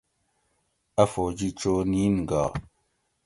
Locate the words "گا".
2.29-2.43